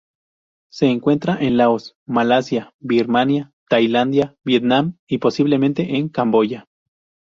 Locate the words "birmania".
2.79-3.53